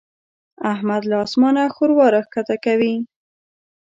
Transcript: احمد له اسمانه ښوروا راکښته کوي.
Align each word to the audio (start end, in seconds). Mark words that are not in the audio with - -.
احمد 0.73 1.01
له 1.11 1.17
اسمانه 1.25 1.63
ښوروا 1.75 2.07
راکښته 2.15 2.55
کوي. 2.65 2.95